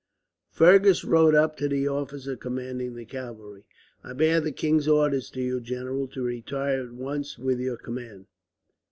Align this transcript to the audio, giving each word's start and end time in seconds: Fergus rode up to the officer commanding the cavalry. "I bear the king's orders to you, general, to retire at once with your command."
Fergus 0.49 1.05
rode 1.05 1.35
up 1.35 1.55
to 1.57 1.67
the 1.67 1.87
officer 1.87 2.35
commanding 2.35 2.95
the 2.95 3.05
cavalry. 3.05 3.67
"I 4.03 4.13
bear 4.13 4.41
the 4.41 4.51
king's 4.51 4.87
orders 4.87 5.29
to 5.29 5.41
you, 5.43 5.61
general, 5.61 6.07
to 6.07 6.23
retire 6.23 6.85
at 6.87 6.91
once 6.93 7.37
with 7.37 7.59
your 7.59 7.77
command." 7.77 8.25